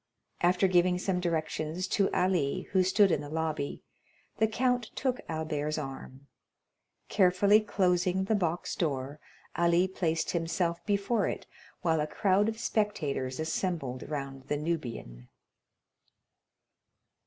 After 0.41 0.67
giving 0.67 0.97
some 0.97 1.19
directions 1.19 1.87
to 1.89 2.11
Ali, 2.11 2.63
who 2.71 2.81
stood 2.81 3.11
in 3.11 3.21
the 3.21 3.29
lobby, 3.29 3.83
the 4.37 4.47
count 4.47 4.89
took 4.95 5.19
Albert's 5.29 5.77
arm. 5.77 6.25
Carefully 7.07 7.59
closing 7.59 8.23
the 8.23 8.33
box 8.33 8.75
door, 8.75 9.19
Ali 9.55 9.87
placed 9.87 10.31
himself 10.31 10.83
before 10.87 11.27
it, 11.27 11.45
while 11.83 12.01
a 12.01 12.07
crowd 12.07 12.49
of 12.49 12.57
spectators 12.57 13.39
assembled 13.39 14.01
round 14.09 14.45
the 14.47 14.57
Nubian. 14.57 15.29